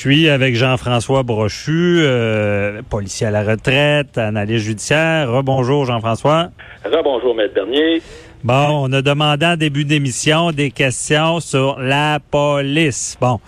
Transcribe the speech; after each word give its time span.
suis 0.00 0.30
avec 0.30 0.56
Jean-François 0.56 1.24
Brochu, 1.24 2.00
euh, 2.00 2.80
policier 2.88 3.26
à 3.26 3.30
la 3.30 3.42
retraite, 3.42 4.16
analyste 4.16 4.64
judiciaire. 4.64 5.30
Rebonjour 5.30 5.84
Jean-François. 5.84 6.48
Bonjour 7.04 7.34
Maître 7.34 7.52
Bernier. 7.52 8.00
Bon, 8.42 8.88
on 8.88 8.92
a 8.94 9.02
demandé 9.02 9.44
en 9.44 9.58
début 9.58 9.84
d'émission 9.84 10.52
des 10.52 10.70
questions 10.70 11.40
sur 11.40 11.78
la 11.78 12.18
police. 12.18 13.18
Bon, 13.20 13.40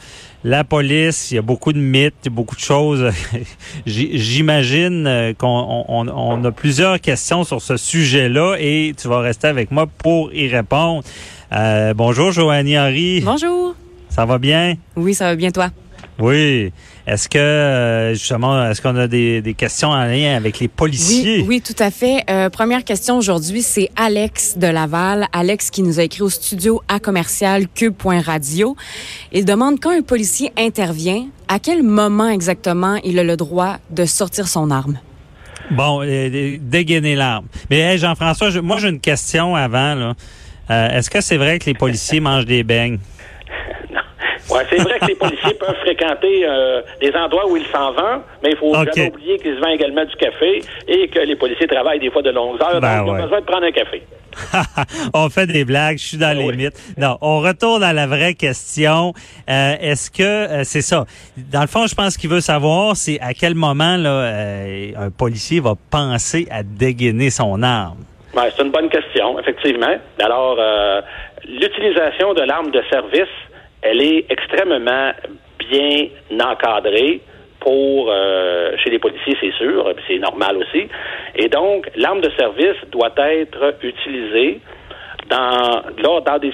la 0.45 0.63
police, 0.63 1.31
il 1.31 1.37
y 1.37 1.39
a 1.39 1.43
beaucoup 1.43 1.73
de 1.73 1.79
mythes, 1.79 2.29
beaucoup 2.31 2.57
de 2.57 2.61
choses. 2.61 3.11
J'imagine 3.87 5.07
euh, 5.07 5.33
qu'on 5.33 5.87
on, 5.89 6.45
a 6.45 6.53
plusieurs 6.53 7.01
questions 7.01 7.45
sur 7.45 7.63
ce 7.63 7.79
sujet-là 7.79 8.57
et 8.59 8.93
tu 9.01 9.09
vas 9.09 9.21
rester 9.21 9.47
avec 9.47 9.71
moi 9.71 9.87
pour 9.87 10.31
y 10.35 10.49
répondre. 10.49 11.03
Euh, 11.51 11.95
bonjour 11.95 12.31
Joanie 12.31 12.79
Henry. 12.79 13.23
Bonjour. 13.25 13.75
Ça 14.11 14.27
va 14.27 14.37
bien? 14.37 14.75
Oui, 14.97 15.15
ça 15.15 15.25
va 15.25 15.35
bien 15.35 15.51
toi? 15.51 15.71
Oui. 16.23 16.73
Est-ce 17.05 17.29
que 17.29 17.37
euh, 17.37 18.15
justement, 18.15 18.71
est-ce 18.71 18.81
qu'on 18.81 18.95
a 18.95 19.09
des, 19.09 19.57
questions 19.59 19.89
en 19.89 20.05
lien 20.05 20.37
avec 20.37 20.61
les 20.61 20.69
policiers? 20.69 21.45
Oui, 21.49 21.61
tout 21.61 21.75
à 21.81 21.91
fait. 21.91 22.23
Euh, 22.31 22.49
première 22.49 22.85
question 22.85 23.19
aujourd'hui, 23.19 23.61
c'est 23.61 23.91
Alex 23.97 24.57
de 24.57 24.69
Laval. 24.69 25.27
Alex 25.33 25.71
qui 25.71 25.83
nous 25.83 25.99
a 25.99 26.05
écrit 26.05 26.23
au 26.23 26.31
studio 26.31 26.81
à 26.87 27.01
commercial 27.01 27.67
cube.radio. 27.67 28.77
Il 29.33 29.45
demande 29.45 29.81
quand 29.81 29.91
un 29.91 30.03
policier 30.03 30.53
intervient, 30.57 31.27
à 31.49 31.59
quel 31.59 31.83
moment 31.83 32.29
exactement 32.29 33.01
il 33.03 33.19
a 33.19 33.25
le 33.25 33.37
droit 33.37 33.79
de 33.91 34.05
sortir 34.05 34.47
son 34.47 34.71
arme? 34.71 35.01
Bon, 35.73 36.03
euh, 36.05 36.57
dégainer 36.61 37.17
l'arme. 37.17 37.47
Mais 37.69 37.99
Jean-François, 37.99 38.63
moi 38.63 38.79
j'ai 38.79 38.91
une 38.91 39.01
question 39.01 39.57
avant. 39.57 39.97
Là. 39.97 40.15
est-ce 40.97 41.11
que 41.11 41.21
c'est 41.21 41.37
vrai 41.37 41.59
que 41.59 41.65
les 41.65 41.75
policiers 41.75 42.21
mangent 42.21 42.47
des 42.47 42.63
beignes? 42.63 43.01
Ouais, 44.51 44.67
c'est 44.69 44.83
vrai 44.83 44.99
que 44.99 45.07
les 45.07 45.15
policiers 45.15 45.55
peuvent 45.55 45.77
fréquenter 45.77 46.45
euh, 46.45 46.83
des 47.01 47.13
endroits 47.15 47.49
où 47.49 47.57
ils 47.57 47.67
s'en 47.67 47.93
vendent, 47.93 48.23
mais 48.43 48.51
il 48.51 48.57
faut 48.57 48.75
jamais 48.75 49.09
oublier 49.09 49.39
qu'ils 49.39 49.55
se 49.55 49.61
vendent 49.61 49.75
également 49.75 50.05
du 50.05 50.15
café 50.17 50.63
et 50.89 51.09
que 51.09 51.21
les 51.21 51.37
policiers 51.37 51.67
travaillent 51.67 52.01
des 52.01 52.11
fois 52.11 52.23
de 52.23 52.31
longues 52.31 52.61
heures, 52.61 52.81
ben 52.81 52.99
donc 52.99 53.07
ils 53.07 53.11
ont 53.11 53.23
besoin 53.23 53.41
de 53.41 53.45
prendre 53.45 53.67
un 53.67 53.73
café. 53.73 54.03
on 55.15 55.29
fait 55.29 55.47
des 55.47 55.65
blagues, 55.65 55.99
je 55.99 56.07
suis 56.07 56.17
dans 56.17 56.37
les 56.37 56.53
mythes. 56.57 56.81
Non, 56.97 57.19
on 57.21 57.41
retourne 57.41 57.83
à 57.83 57.93
la 57.93 58.07
vraie 58.07 58.35
question. 58.35 59.13
Euh, 59.49 59.75
est-ce 59.81 60.11
que 60.11 60.23
euh, 60.23 60.65
c'est 60.65 60.81
ça 60.81 61.05
Dans 61.37 61.61
le 61.61 61.67
fond, 61.67 61.87
je 61.87 61.95
pense 61.95 62.17
qu'il 62.17 62.31
veut 62.31 62.41
savoir 62.41 62.97
c'est 62.97 63.21
à 63.21 63.35
quel 63.35 63.55
moment 63.55 63.97
là 63.97 64.33
un 64.97 65.11
policier 65.11 65.61
va 65.61 65.75
penser 65.91 66.49
à 66.51 66.63
dégainer 66.63 67.31
son 67.31 67.63
arme. 67.63 67.99
Ouais, 68.35 68.51
c'est 68.57 68.63
une 68.63 68.71
bonne 68.71 68.89
question, 68.89 69.39
effectivement. 69.39 69.95
Alors, 70.19 70.57
l'utilisation 71.47 72.33
de 72.35 72.43
l'arme 72.43 72.71
de 72.71 72.83
service 72.91 73.29
elle 73.83 74.01
est 74.01 74.27
extrêmement 74.31 75.13
bien 75.59 76.09
encadrée 76.41 77.21
pour 77.61 78.11
euh, 78.11 78.77
chez 78.83 78.91
les 78.91 78.99
policiers, 78.99 79.37
c'est 79.41 79.53
sûr, 79.55 79.93
c'est 80.09 80.19
normal 80.19 80.57
aussi. 80.57 80.89
Et 81.37 81.49
donc, 81.49 81.89
l'arme 81.97 82.21
de 82.21 82.31
service 82.37 82.77
doit 82.91 83.13
être 83.17 83.75
utilisée 83.83 84.61
dans, 85.29 85.83
là, 85.99 86.21
dans 86.27 86.39
des 86.39 86.53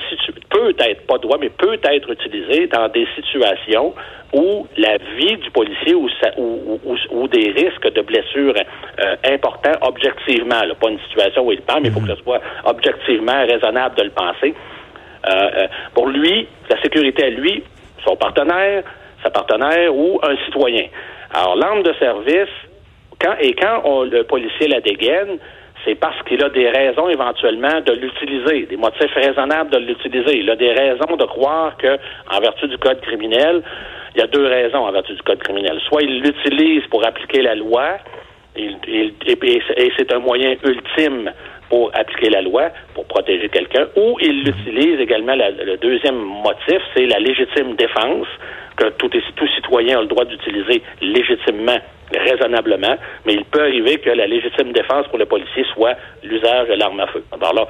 peut 0.51 0.75
être, 0.79 1.07
pas 1.07 1.19
doit, 1.19 1.39
mais 1.41 1.49
peut 1.49 1.81
être 1.83 2.11
utilisée 2.11 2.67
dans 2.67 2.89
des 2.89 3.07
situations 3.17 3.95
où 4.35 4.67
la 4.77 4.99
vie 5.17 5.37
du 5.37 5.51
policier 5.51 5.95
ou, 5.95 6.09
ou, 6.37 6.97
ou, 7.11 7.29
des 7.29 7.51
risques 7.53 7.91
de 7.93 8.03
blessures 8.03 8.55
euh, 9.01 9.17
importants 9.25 9.79
objectivement, 9.83 10.63
là, 10.63 10.75
pas 10.75 10.91
une 10.91 11.01
situation 11.09 11.47
où 11.47 11.53
il 11.53 11.63
parle, 11.63 11.83
mais 11.83 11.89
il 11.89 11.95
faut 11.95 12.01
que 12.01 12.15
ce 12.15 12.23
soit 12.23 12.41
objectivement 12.65 13.47
raisonnable 13.47 13.97
de 13.97 14.03
le 14.03 14.11
penser. 14.11 14.55
Euh, 15.29 15.51
euh, 15.57 15.67
pour 15.95 16.09
lui, 16.09 16.49
la 16.71 16.81
sécurité 16.83 17.25
à 17.25 17.31
lui, 17.31 17.63
son 18.05 18.17
partenaire, 18.17 18.83
sa 19.23 19.31
partenaire 19.31 19.95
ou 19.95 20.19
un 20.23 20.37
citoyen. 20.45 20.85
Alors, 21.35 21.57
l'arme 21.57 21.83
de 21.83 21.93
service, 21.95 22.49
quand, 23.21 23.35
et 23.41 23.53
quand 23.55 24.05
le 24.05 24.23
policier 24.23 24.69
la 24.69 24.81
dégaine, 24.81 25.39
c'est 25.85 25.97
parce 25.97 26.21
qu'il 26.23 26.43
a 26.43 26.49
des 26.49 26.69
raisons 26.71 27.09
éventuellement 27.09 27.81
de 27.85 27.93
l'utiliser, 27.93 28.67
des 28.67 28.77
motifs 28.77 29.13
raisonnables 29.15 29.71
de 29.71 29.79
l'utiliser. 29.79 30.39
Il 30.39 30.51
a 30.51 30.57
des 30.57 30.73
raisons 30.73 31.17
de 31.17 31.25
croire 31.25 31.77
que, 31.77 31.99
en 32.31 32.41
vertu 32.41 32.69
du 32.69 32.79
code 32.79 33.01
criminel, 33.01 33.63
il 34.15 34.21
y 34.21 34.25
a 34.25 34.27
deux 34.27 34.47
raisons 34.47 34.79
en 34.79 34.93
vertu 34.93 35.15
du 35.15 35.23
code 35.23 35.39
criminel. 35.39 35.79
Soit 35.89 36.03
il 36.03 36.21
l'utilise 36.21 36.87
pour 36.91 37.07
appliquer 37.07 37.43
la 37.43 37.55
loi, 37.55 37.99
et 38.59 39.93
c'est 39.97 40.13
un 40.13 40.19
moyen 40.19 40.57
ultime 40.65 41.31
pour 41.69 41.91
appliquer 41.95 42.31
la 42.31 42.43
loi, 42.43 42.71
pour 42.95 43.07
protéger 43.07 43.49
quelqu'un, 43.49 43.87
ou 43.97 44.17
il 44.21 44.45
l'utilise 44.45 45.01
également, 45.01 45.35
le 45.35 45.77
deuxième 45.77 46.17
motif, 46.17 46.81
c'est 46.95 47.07
la 47.07 47.19
légitime 47.19 47.77
défense, 47.77 48.27
que 48.77 48.89
tout, 48.91 49.09
tout 49.09 49.49
citoyen 49.57 49.99
a 49.99 50.03
le 50.03 50.07
droit 50.07 50.25
d'utiliser 50.25 50.83
légitimement, 51.03 51.79
raisonnablement, 52.15 52.97
mais 53.27 53.35
il 53.35 53.45
peut 53.45 53.63
arriver 53.63 53.99
que 53.99 54.11
la 54.11 54.27
légitime 54.27 54.73
défense 54.73 55.07
pour 55.09 55.19
le 55.19 55.27
policier 55.27 55.65
soit 55.75 55.97
l'usage 56.23 56.69
de 56.69 56.75
l'arme 56.75 57.01
à 57.01 57.07
feu. 57.09 57.23
Alors 57.33 57.55
là, 57.55 57.67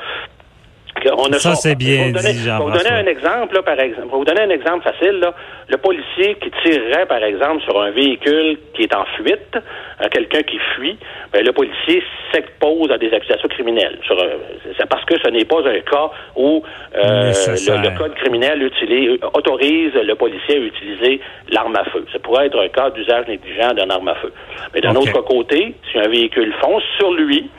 ça, 1.38 1.54
c'est 1.54 1.75
bien 1.75 2.10
dit, 2.10 2.44
Jean 2.44 2.59
vous 2.60 2.71
donner 2.71 2.91
un 2.91 3.06
exemple, 3.06 3.62
par 3.62 3.78
exemple. 3.78 4.09
vous 4.10 4.25
donner 4.25 4.43
un 4.43 4.50
exemple 4.50 4.84
facile. 4.84 5.21
Là. 5.21 5.34
Le 5.69 5.76
policier 5.76 6.37
qui 6.37 6.50
tirerait, 6.62 7.06
par 7.06 7.22
exemple, 7.22 7.62
sur 7.62 7.81
un 7.81 7.91
véhicule 7.91 8.59
qui 8.75 8.82
est 8.82 8.94
en 8.94 9.04
fuite, 9.16 9.56
euh, 9.56 10.09
quelqu'un 10.10 10.43
qui 10.43 10.59
fuit, 10.75 10.98
ben, 11.32 11.44
le 11.44 11.53
policier 11.53 12.03
s'expose 12.32 12.91
à 12.91 12.98
des 12.98 13.12
accusations 13.12 13.48
criminelles. 13.48 13.98
Euh, 14.10 14.37
c'est 14.78 14.88
parce 14.88 15.04
que 15.04 15.15
ce 15.22 15.31
n'est 15.31 15.44
pas 15.44 15.60
un 15.60 15.81
cas 15.81 16.10
où 16.37 16.62
euh, 16.97 17.32
le, 17.32 17.98
code 17.98 18.15
criminel 18.15 18.62
utilise, 18.62 19.19
autorise 19.34 19.93
le 19.94 20.15
policier 20.15 20.56
à 20.56 20.59
utiliser 20.59 21.21
l'arme 21.50 21.77
à 21.77 21.84
feu. 21.84 22.04
Ça 22.12 22.19
pourrait 22.19 22.47
être 22.47 22.59
un 22.59 22.69
cas 22.69 22.91
d'usage 22.91 23.27
négligent 23.28 23.75
d'une 23.75 23.91
arme 23.91 24.09
à 24.09 24.15
feu. 24.16 24.32
Mais 24.75 24.81
d'un 24.81 24.94
autre 24.94 25.21
côté, 25.22 25.75
si 25.91 25.98
un 25.98 26.09
véhicule 26.09 26.53
fonce 26.60 26.82
sur 26.98 27.12
lui, 27.12 27.50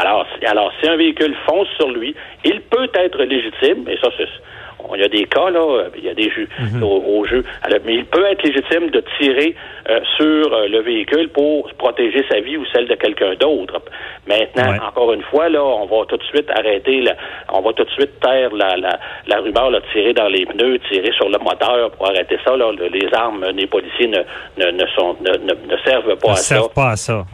alors, 0.00 0.26
alors, 0.46 0.72
si 0.80 0.88
un 0.88 0.96
véhicule 0.96 1.34
fonce 1.46 1.68
sur 1.76 1.90
lui, 1.90 2.14
il 2.44 2.60
peut 2.62 2.88
être 2.94 3.22
légitime, 3.22 3.86
et 3.88 3.98
ça, 3.98 4.08
c'est 4.16 4.28
il 4.94 5.00
y 5.00 5.04
a 5.04 5.08
des 5.08 5.24
cas, 5.24 5.50
là, 5.50 5.84
il 5.96 6.04
y 6.04 6.08
a 6.08 6.14
des 6.14 6.30
jeux 6.30 6.48
mhm. 6.58 6.82
au, 6.82 7.24
jeu. 7.26 7.44
mais 7.84 7.94
il 7.94 8.04
peut 8.06 8.24
être 8.26 8.42
légitime 8.42 8.90
de 8.90 9.02
tirer 9.18 9.54
euh, 9.88 10.00
sur 10.16 10.52
euh, 10.52 10.68
le 10.68 10.80
véhicule 10.80 11.28
pour 11.28 11.70
protéger 11.74 12.24
sa 12.30 12.40
vie 12.40 12.56
ou 12.56 12.64
celle 12.72 12.88
de 12.88 12.94
quelqu'un 12.94 13.34
d'autre. 13.34 13.82
Maintenant, 14.26 14.74
encore 14.86 15.12
une 15.12 15.22
fois, 15.22 15.48
là, 15.48 15.62
on 15.62 15.86
va 15.86 16.04
tout 16.06 16.16
de 16.16 16.22
suite 16.24 16.50
arrêter, 16.50 17.04
on 17.52 17.60
va 17.60 17.72
tout 17.72 17.84
de 17.84 17.90
suite 17.90 18.20
taire 18.20 18.54
la, 18.54 18.76
la, 18.76 18.98
la 19.26 19.40
rumeur, 19.40 19.70
là, 19.70 19.80
tirer 19.92 20.12
dans 20.12 20.28
les 20.28 20.46
pneus, 20.46 20.78
tirer 20.90 21.12
sur 21.12 21.28
le 21.28 21.38
moteur 21.38 21.90
pour 21.92 22.08
arrêter 22.08 22.38
ça. 22.44 22.56
Là, 22.56 22.70
les 22.92 23.08
armes 23.14 23.52
des 23.52 23.66
policiers 23.66 24.08
ne, 24.08 24.18
ne, 24.58 24.70
ne, 24.70 24.86
sont, 24.88 25.16
ne, 25.20 25.32
ne, 25.32 25.76
servent 25.84 26.16
pas 26.16 26.32
à 26.32 26.36
servent 26.36 26.64
ça. 26.64 26.74
pas 26.74 26.90
à 26.90 26.96
ça. 26.96 27.24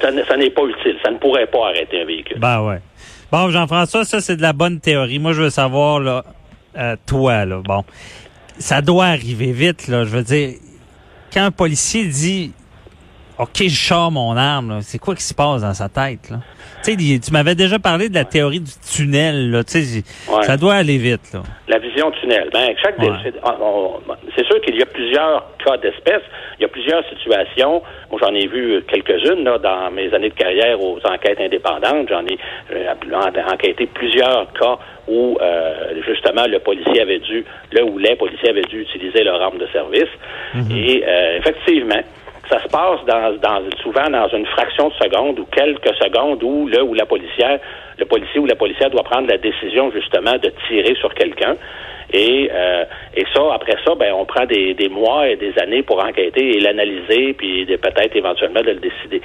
ça, 0.00 0.36
n'est 0.36 0.50
pas 0.50 0.64
utile. 0.64 0.96
Ça 1.04 1.10
ne 1.10 1.18
pourrait 1.18 1.46
pas 1.46 1.66
arrêter 1.68 2.02
un 2.02 2.04
véhicule. 2.04 2.11
Ben 2.38 2.62
ouais. 2.62 2.80
Bon, 3.30 3.50
Jean-François, 3.50 4.04
ça, 4.04 4.20
c'est 4.20 4.36
de 4.36 4.42
la 4.42 4.52
bonne 4.52 4.80
théorie. 4.80 5.18
Moi, 5.18 5.32
je 5.32 5.42
veux 5.42 5.50
savoir, 5.50 6.00
là, 6.00 6.24
euh, 6.76 6.96
toi, 7.06 7.44
là, 7.44 7.62
bon, 7.64 7.84
ça 8.58 8.82
doit 8.82 9.06
arriver 9.06 9.52
vite, 9.52 9.88
là. 9.88 10.04
Je 10.04 10.10
veux 10.10 10.22
dire, 10.22 10.54
quand 11.32 11.44
un 11.44 11.50
policier 11.50 12.06
dit 12.06 12.52
OK, 13.38 13.62
je 13.62 13.68
sors 13.68 14.10
mon 14.10 14.36
arme, 14.36 14.80
c'est 14.82 14.98
quoi 14.98 15.14
qui 15.14 15.22
se 15.22 15.34
passe 15.34 15.62
dans 15.62 15.74
sa 15.74 15.88
tête, 15.88 16.30
là? 16.30 16.38
Tu 16.84 16.92
sais, 16.92 17.20
tu 17.20 17.32
m'avais 17.32 17.54
déjà 17.54 17.78
parlé 17.78 18.08
de 18.08 18.14
la 18.14 18.24
théorie 18.24 18.60
du 18.60 18.72
tunnel, 18.92 19.50
là. 19.50 19.64
Tu 19.64 19.82
sais, 19.82 20.02
ça 20.42 20.56
doit 20.56 20.74
aller 20.74 20.98
vite, 20.98 21.32
là. 21.32 21.42
La 21.68 21.78
vision 21.78 22.10
tunnel. 22.10 22.50
Ben, 22.52 22.74
chaque 22.82 22.96
c'est 24.36 24.46
sûr 24.46 24.60
qu'il 24.62 24.76
y 24.76 24.82
a 24.82 24.86
plusieurs 24.86 25.46
cas 25.64 25.76
d'espèces. 25.76 26.22
Il 26.58 26.62
y 26.62 26.64
a 26.64 26.68
plusieurs 26.68 27.02
situations. 27.08 27.82
Moi, 28.10 28.20
j'en 28.22 28.34
ai 28.34 28.46
vu 28.46 28.82
quelques-unes, 28.88 29.44
là, 29.44 29.58
dans 29.58 29.90
mes 29.90 30.12
années 30.14 30.30
de 30.30 30.34
carrière 30.34 30.80
aux 30.80 30.98
enquêtes 31.04 31.40
indépendantes. 31.40 32.08
J'en 32.08 32.26
ai 32.26 32.38
euh, 32.72 33.42
enquêté 33.50 33.86
plusieurs 33.86 34.52
cas 34.52 34.78
où 35.08 35.36
euh, 35.40 36.00
justement 36.06 36.46
le 36.46 36.58
policier 36.60 37.00
avait 37.00 37.18
dû, 37.18 37.44
là 37.72 37.84
où 37.84 37.98
les 37.98 38.16
policiers 38.16 38.50
avaient 38.50 38.62
dû 38.62 38.82
utiliser 38.82 39.24
leur 39.24 39.40
arme 39.40 39.58
de 39.58 39.66
service. 39.72 40.10
Mhm. 40.54 40.76
Et 40.76 41.04
euh, 41.06 41.38
effectivement, 41.38 42.02
ça 42.52 42.62
se 42.62 42.68
passe 42.68 43.00
dans, 43.06 43.34
dans, 43.40 43.62
souvent 43.82 44.10
dans 44.10 44.28
une 44.28 44.44
fraction 44.46 44.88
de 44.88 44.94
seconde 44.94 45.38
ou 45.38 45.46
quelques 45.46 45.94
secondes 45.94 46.42
où 46.42 46.68
là 46.68 46.84
où 46.84 46.92
la 46.92 47.06
policière, 47.06 47.58
le 48.02 48.08
policier 48.08 48.40
ou 48.40 48.46
la 48.46 48.56
policière 48.56 48.90
doit 48.90 49.04
prendre 49.04 49.28
la 49.28 49.38
décision 49.38 49.90
justement 49.92 50.36
de 50.38 50.52
tirer 50.66 50.94
sur 50.96 51.14
quelqu'un. 51.14 51.56
Et, 52.12 52.50
euh, 52.52 52.84
et 53.14 53.24
ça, 53.32 53.40
après 53.54 53.76
ça, 53.84 53.94
ben, 53.94 54.12
on 54.12 54.26
prend 54.26 54.44
des, 54.44 54.74
des 54.74 54.88
mois 54.88 55.28
et 55.28 55.36
des 55.36 55.56
années 55.58 55.82
pour 55.82 56.04
enquêter 56.04 56.56
et 56.56 56.60
l'analyser, 56.60 57.32
puis 57.32 57.64
peut-être 57.64 58.16
éventuellement 58.16 58.60
de 58.60 58.72
le 58.72 58.80
décider. 58.80 59.22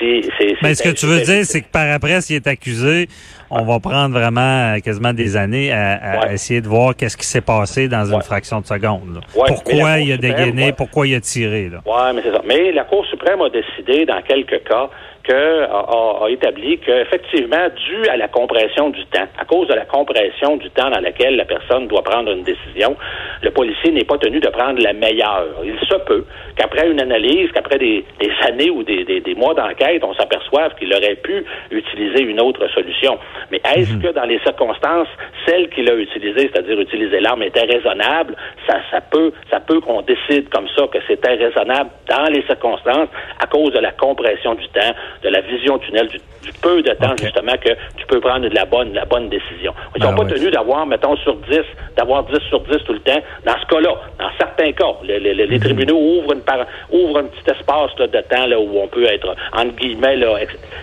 Si, 0.00 0.28
c'est, 0.36 0.56
Mais 0.60 0.74
ce 0.74 0.82
que 0.82 0.88
tu 0.88 1.06
veux 1.06 1.20
dire, 1.20 1.44
c'est 1.44 1.60
que 1.60 1.70
par 1.70 1.88
après, 1.92 2.20
s'il 2.20 2.34
est 2.34 2.46
accusé, 2.48 3.06
on 3.48 3.62
va 3.62 3.78
prendre 3.78 4.18
vraiment 4.18 4.74
euh, 4.74 4.80
quasiment 4.80 5.12
des 5.12 5.36
années 5.36 5.70
à, 5.70 6.32
essayer 6.32 6.60
de 6.60 6.66
voir 6.66 6.96
qu'est-ce 6.96 7.16
qui 7.16 7.26
s'est 7.26 7.42
passé 7.42 7.86
dans 7.86 8.12
une 8.12 8.22
fraction 8.22 8.60
de 8.60 8.66
seconde. 8.66 9.20
pourquoi 9.32 10.00
il 10.00 10.10
a 10.12 10.16
dégainé, 10.16 10.72
pourquoi 10.72 11.06
il 11.06 11.14
a 11.14 11.20
tiré. 11.20 11.70
Oui, 11.86 12.02
mais 12.12 12.22
c'est 12.24 12.32
ça. 12.32 12.42
Mais 12.44 12.72
la 12.72 12.84
Cour 12.84 13.06
suprême 13.06 13.40
a 13.40 13.50
décidé, 13.50 14.04
dans 14.04 14.20
quelques 14.22 14.64
cas, 14.64 14.90
que, 15.28 15.62
a, 15.64 16.24
a 16.24 16.30
établi 16.30 16.78
qu'effectivement, 16.78 17.68
dû 17.86 18.08
à 18.08 18.16
la 18.16 18.28
compression 18.28 18.90
du 18.90 19.04
temps, 19.06 19.28
à 19.38 19.44
cause 19.44 19.68
de 19.68 19.74
la 19.74 19.84
compression 19.84 20.56
du 20.56 20.70
temps 20.70 20.90
dans 20.90 21.00
laquelle 21.00 21.36
la 21.36 21.44
personne 21.44 21.86
doit 21.86 22.02
prendre 22.02 22.32
une 22.32 22.42
décision, 22.42 22.96
le 23.42 23.50
policier 23.50 23.92
n'est 23.92 24.04
pas 24.04 24.18
tenu 24.18 24.40
de 24.40 24.48
prendre 24.48 24.80
la 24.82 24.92
meilleure. 24.92 25.46
Il 25.64 25.78
se 25.86 25.94
peut 26.06 26.24
qu'après 26.56 26.90
une 26.90 27.00
analyse, 27.00 27.50
qu'après 27.52 27.78
des, 27.78 28.04
années 28.46 28.70
ou 28.70 28.82
des, 28.82 29.34
mois 29.36 29.54
d'enquête, 29.54 30.02
on 30.02 30.14
s'aperçoive 30.14 30.74
qu'il 30.78 30.92
aurait 30.92 31.16
pu 31.16 31.44
utiliser 31.70 32.22
une 32.22 32.40
autre 32.40 32.66
solution. 32.68 33.18
Mais 33.50 33.60
est-ce 33.76 33.94
mhm. 33.94 34.02
que 34.02 34.08
dans 34.08 34.24
les 34.24 34.38
circonstances, 34.40 35.08
celle 35.46 35.68
qu'il 35.70 35.88
a 35.90 35.94
utilisée, 35.94 36.50
c'est-à-dire 36.52 36.80
utiliser 36.80 37.20
l'arme, 37.20 37.42
était 37.42 37.64
raisonnable? 37.64 38.34
Ça, 38.66 38.80
ça 38.90 39.00
peut, 39.00 39.32
ça 39.50 39.60
peut 39.60 39.80
qu'on 39.80 40.02
décide 40.02 40.48
comme 40.48 40.68
ça 40.76 40.86
que 40.88 40.98
c'était 41.06 41.34
raisonnable 41.34 41.90
dans 42.08 42.24
les 42.32 42.42
circonstances 42.46 43.08
à 43.40 43.46
cause 43.46 43.72
de 43.72 43.78
la 43.78 43.92
compression 43.92 44.54
du 44.54 44.66
temps, 44.68 44.94
de 45.22 45.28
la 45.28 45.40
vision 45.40 45.78
tunnel, 45.78 46.08
du, 46.08 46.18
peu 46.62 46.82
de 46.82 46.92
temps 46.94 47.14
justement 47.20 47.56
que 47.56 47.70
tu 47.96 48.06
peux 48.06 48.20
prendre 48.20 48.48
de 48.48 48.54
la 48.54 48.64
bonne, 48.64 48.92
la 48.92 49.04
bonne 49.04 49.28
décision. 49.28 49.74
Ils 49.94 50.02
ne 50.02 50.06
sont 50.06 50.14
ben 50.14 50.24
pas 50.24 50.34
tenus 50.34 50.50
d'avoir, 50.50 50.86
mettons, 50.86 51.16
sur 51.16 51.36
10, 51.36 51.60
d'avoir 51.96 52.24
10 52.24 52.38
sur 52.48 52.60
10 52.60 52.78
tout 52.86 52.92
le 52.92 53.00
temps. 53.00 53.20
Dans 53.44 53.56
ce 53.60 53.66
cas-là, 53.66 53.94
dans 54.18 54.30
certains 54.38 54.72
cas, 54.72 54.96
les, 55.04 55.46
mhm. 55.46 55.60
tribunaux 55.60 55.98
ouvrent, 55.98 56.32
une 56.32 56.98
ouvrent 56.98 57.18
un 57.18 57.24
petit 57.24 57.50
espace 57.50 57.94
de 57.96 58.20
temps 58.22 58.46
là, 58.46 58.58
où 58.58 58.78
on 58.78 58.88
peut 58.88 59.04
être, 59.04 59.34
entre 59.52 59.74
guillemets, 59.76 60.16
là, 60.16 60.38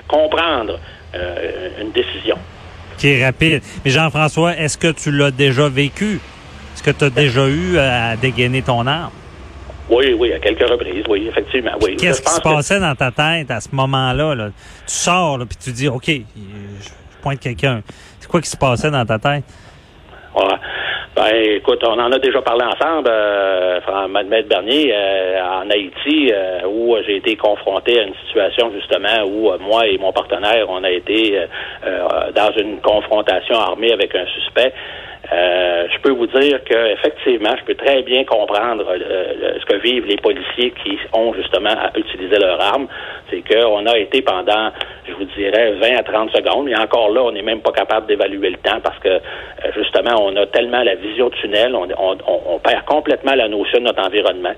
comprendre 0.07 0.79
euh, 1.15 1.69
une 1.81 1.91
décision. 1.91 2.37
Qui 2.97 3.11
est 3.11 3.25
rapide. 3.25 3.61
Mais 3.83 3.91
Jean-François, 3.91 4.55
est-ce 4.57 4.77
que 4.77 4.91
tu 4.91 5.11
l'as 5.11 5.31
déjà 5.31 5.67
vécu? 5.67 6.19
Est-ce 6.73 6.83
que 6.83 6.91
tu 6.91 7.05
as 7.05 7.09
déjà 7.09 7.47
eu 7.47 7.77
à 7.77 8.15
dégainer 8.15 8.61
ton 8.61 8.85
arme? 8.87 9.11
Oui, 9.89 10.15
oui, 10.17 10.33
à 10.33 10.39
quelques 10.39 10.67
reprises, 10.67 11.03
oui, 11.07 11.27
effectivement. 11.27 11.73
Oui. 11.81 11.95
Qu'est-ce 11.95 12.21
qui 12.21 12.31
se 12.31 12.41
passait 12.41 12.79
dans 12.79 12.95
ta 12.95 13.11
tête 13.11 13.51
à 13.51 13.59
ce 13.59 13.69
moment-là? 13.75 14.33
Là? 14.33 14.47
Tu 14.87 14.93
sors, 14.93 15.37
là, 15.37 15.45
puis 15.45 15.57
tu 15.63 15.71
dis, 15.71 15.87
OK, 15.87 16.07
je 16.07 16.89
pointe 17.21 17.39
quelqu'un. 17.39 17.81
C'est 18.19 18.27
quoi 18.27 18.41
qui 18.41 18.49
se 18.49 18.57
passait 18.57 18.89
dans 18.89 19.05
ta 19.05 19.19
tête? 19.19 19.43
Ouais. 20.35 20.55
Ben, 21.15 21.33
écoute, 21.33 21.81
on 21.87 21.97
en 21.97 22.11
a 22.11 22.19
déjà 22.19 22.41
parlé 22.41 22.65
ensemble, 22.65 23.07
euh, 23.09 23.79
Maître 24.27 24.49
Bernier, 24.49 24.91
euh, 24.93 25.61
en 25.61 25.69
Haïti, 25.69 26.29
euh, 26.33 26.67
où 26.67 26.97
j'ai 27.05 27.17
été 27.17 27.37
confronté 27.37 27.97
à 27.99 28.03
une 28.03 28.15
situation 28.25 28.69
justement 28.73 29.23
où 29.25 29.49
euh, 29.49 29.57
moi 29.59 29.87
et 29.87 29.97
mon 29.97 30.11
partenaire, 30.11 30.65
on 30.67 30.83
a 30.83 30.89
été 30.89 31.39
dans 32.35 32.51
une 32.57 32.81
confrontation 32.81 33.55
armée 33.55 33.93
avec 33.93 34.13
un 34.13 34.25
suspect. 34.25 34.73
Euh, 35.33 35.87
je 35.91 35.99
peux 36.01 36.11
vous 36.11 36.27
dire 36.27 36.63
que 36.63 36.93
effectivement, 36.93 37.49
je 37.57 37.63
peux 37.65 37.75
très 37.75 38.03
bien 38.03 38.23
comprendre 38.25 38.85
euh, 38.87 39.57
ce 39.59 39.65
que 39.65 39.77
vivent 39.77 40.05
les 40.05 40.17
policiers 40.17 40.71
qui 40.83 40.97
ont 41.13 41.33
justement 41.33 41.69
à 41.71 41.97
utiliser 41.97 42.37
leur 42.37 42.61
arme. 42.61 42.87
C'est 43.29 43.41
qu'on 43.41 43.85
a 43.87 43.97
été 43.97 44.21
pendant, 44.21 44.69
je 45.07 45.13
vous 45.13 45.25
dirais, 45.35 45.73
20 45.81 45.97
à 45.97 46.03
30 46.03 46.31
secondes. 46.31 46.69
Et 46.69 46.75
encore 46.75 47.09
là, 47.09 47.23
on 47.23 47.31
n'est 47.31 47.41
même 47.41 47.61
pas 47.61 47.71
capable 47.71 48.05
d'évaluer 48.07 48.51
le 48.51 48.57
temps 48.57 48.79
parce 48.83 48.99
que 48.99 49.09
euh, 49.09 49.19
justement, 49.75 50.15
on 50.21 50.35
a 50.35 50.45
tellement 50.47 50.83
la 50.83 50.95
vision 50.95 51.29
tunnel, 51.31 51.75
on, 51.75 51.87
on, 51.97 52.17
on 52.47 52.59
perd 52.59 52.85
complètement 52.85 53.33
la 53.33 53.47
notion 53.47 53.79
de 53.79 53.85
notre 53.85 54.05
environnement. 54.05 54.53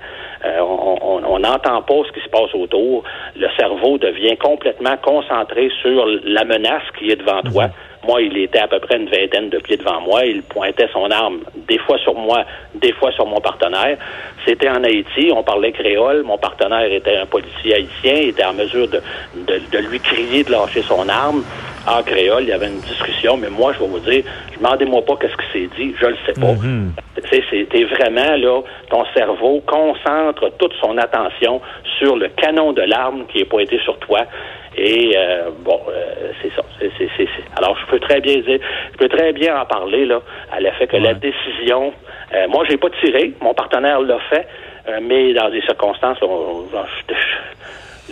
on 0.60 1.38
n'entend 1.38 1.82
pas 1.82 2.02
ce 2.06 2.12
qui 2.12 2.20
se 2.20 2.28
passe 2.28 2.54
autour. 2.54 3.04
Le 3.36 3.48
cerveau 3.58 3.96
devient 3.98 4.36
complètement 4.36 4.96
concentré 4.98 5.70
sur 5.80 6.06
la 6.24 6.44
menace 6.44 6.82
qui 6.98 7.10
est 7.10 7.16
devant 7.16 7.42
toi. 7.42 7.70
Moi, 8.08 8.22
il 8.22 8.38
était 8.38 8.60
à 8.60 8.66
peu 8.66 8.80
près 8.80 8.96
une 8.96 9.10
vingtaine 9.10 9.50
de 9.50 9.58
pieds 9.58 9.76
devant 9.76 10.00
moi. 10.00 10.24
Il 10.24 10.42
pointait 10.42 10.88
son 10.94 11.10
arme 11.10 11.40
des 11.68 11.76
fois 11.76 11.98
sur 11.98 12.14
moi, 12.14 12.42
des 12.74 12.92
fois 12.94 13.12
sur 13.12 13.26
mon 13.26 13.38
partenaire. 13.38 13.98
C'était 14.46 14.70
en 14.70 14.82
Haïti, 14.82 15.30
on 15.30 15.42
parlait 15.42 15.72
créole. 15.72 16.22
Mon 16.22 16.38
partenaire 16.38 16.90
était 16.90 17.18
un 17.18 17.26
policier 17.26 17.74
haïtien, 17.74 18.14
il 18.14 18.28
était 18.30 18.46
en 18.46 18.54
mesure 18.54 18.88
de, 18.88 19.02
de, 19.36 19.78
lui 19.90 20.00
crier 20.00 20.42
de 20.42 20.50
lâcher 20.50 20.80
son 20.80 21.06
arme 21.06 21.44
en 21.86 22.02
créole. 22.02 22.44
Il 22.44 22.48
y 22.48 22.52
avait 22.52 22.68
une 22.68 22.80
discussion, 22.80 23.36
mais 23.36 23.50
moi, 23.50 23.74
je 23.74 23.80
vais 23.80 23.90
vous 23.90 23.98
dire, 23.98 24.24
demandez-moi 24.56 25.04
pas 25.04 25.16
qu'est-ce 25.16 25.36
qui 25.36 25.52
s'est 25.52 25.70
dit, 25.76 25.94
je 26.00 26.06
le 26.06 26.16
sais 26.24 26.32
pas. 26.32 26.52
Mm 26.52 26.92
C'était 27.50 27.84
vraiment 27.84 28.36
là, 28.36 28.62
ton 28.88 29.04
cerveau 29.14 29.62
concentre 29.66 30.50
toute 30.58 30.72
son 30.80 30.96
attention 30.96 31.60
sur 31.98 32.16
le 32.16 32.28
canon 32.28 32.72
de 32.72 32.82
l'arme 32.82 33.26
qui 33.26 33.40
est 33.40 33.44
pointé 33.44 33.78
sur 33.84 33.98
toi. 33.98 34.20
Et 34.78 35.12
euh, 35.16 35.50
bon, 35.58 35.80
euh, 35.88 36.30
c'est 36.40 36.52
ça. 36.54 36.62
C'est, 36.78 37.28
Alors, 37.56 37.76
je 37.80 37.90
peux 37.90 37.98
très 37.98 38.20
bien 38.20 38.38
dire, 38.38 38.60
je 38.92 38.96
peux 38.96 39.08
très 39.08 39.32
bien 39.32 39.60
en 39.60 39.66
parler 39.66 40.06
là, 40.06 40.22
à 40.52 40.60
l'effet 40.60 40.86
que 40.86 40.96
la 40.96 41.14
décision. 41.14 41.92
Euh, 42.32 42.46
moi, 42.48 42.64
j'ai 42.68 42.76
pas 42.76 42.90
tiré, 43.02 43.32
mon 43.40 43.54
partenaire 43.54 44.00
l'a 44.00 44.20
fait, 44.30 44.46
mais 45.02 45.32
dans 45.34 45.50
des 45.50 45.62
circonstances, 45.62 46.18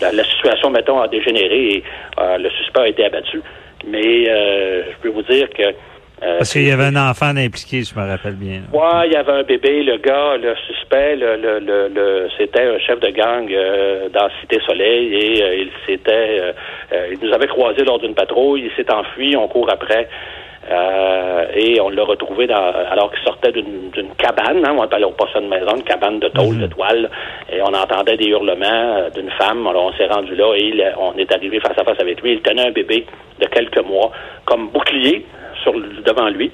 la, 0.01 0.25
situation, 0.25 0.71
mettons, 0.71 1.01
a 1.01 1.09
dégénéré 1.09 1.69
et 1.69 1.85
le 2.19 2.51
suspect 2.51 2.81
a 2.81 2.89
été 2.89 3.05
abattu. 3.05 3.41
Mais 3.87 4.25
je 4.25 4.97
peux 5.01 5.11
vous 5.11 5.23
dire 5.23 5.49
que 5.51 5.63
euh, 5.63 5.73
Parce 6.21 6.53
qu'il 6.53 6.67
y 6.67 6.71
avait 6.71 6.85
un 6.85 7.11
enfant 7.11 7.37
impliqué, 7.37 7.83
je 7.83 7.95
me 7.99 8.09
rappelle 8.09 8.37
bien. 8.37 8.63
Oui, 8.73 9.07
il 9.07 9.13
y 9.13 9.17
avait 9.17 9.33
un 9.33 9.43
bébé, 9.43 9.83
le 9.83 9.99
gars, 9.99 10.37
le 10.39 10.55
suspect, 10.67 11.17
le, 11.17 11.37
le, 11.37 11.89
le, 11.89 12.29
c'était 12.39 12.63
un 12.63 12.79
chef 12.79 13.01
de 13.01 13.11
gang 13.11 13.47
euh, 13.53 14.09
dans 14.09 14.29
Cité 14.41 14.59
Soleil 14.67 15.15
et 15.15 15.43
euh, 15.43 15.57
il 15.57 15.71
s'était 15.87 16.55
il 17.13 17.19
nous 17.21 17.35
avait 17.35 17.47
croisé 17.49 17.85
lors 17.85 17.99
d'une 17.99 18.15
patrouille, 18.15 18.65
il 18.65 18.71
s'est 18.77 18.91
enfui, 18.93 19.37
on 19.37 19.49
court 19.49 19.69
après. 19.71 20.09
et 21.55 21.81
on 21.81 21.91
l'a 21.91 22.05
retrouvé 22.05 22.47
dans, 22.47 22.73
alors 22.91 23.11
qu'il 23.13 23.23
sortait 23.23 23.53
d'une 23.53 24.15
cabane, 24.17 24.65
hein, 24.65 24.75
on 24.77 24.83
appelle 24.83 25.07
pas 25.19 25.27
ça 25.33 25.41
une 25.41 25.49
maison, 25.49 25.77
une 25.77 25.83
cabane 25.83 26.19
de 26.19 26.29
tôle, 26.29 26.55
mhm. 26.55 26.63
de 26.63 26.67
toile, 26.69 27.11
et 27.53 27.61
on 27.61 27.75
entendait 27.75 28.17
des 28.17 28.27
hurlements 28.29 29.09
d'une 29.15 29.31
femme. 29.33 29.67
Alors 29.67 29.87
on 29.87 29.93
s'est 29.93 30.07
rendu 30.07 30.35
là 30.35 30.55
et 30.55 30.83
on 30.99 31.17
est 31.19 31.31
arrivé 31.33 31.61
face 31.61 31.79
à 31.79 31.85
face 31.85 32.01
avec 32.01 32.23
lui. 32.23 32.33
Il 32.33 32.41
tenait 32.41 32.69
un 32.69 32.73
bébé 32.73 33.05
de 33.39 33.47
quelques 33.47 33.85
mois 33.85 34.11
comme 34.47 34.69
bouclier 34.69 35.27
devant 35.73 36.29
lui 36.29 36.51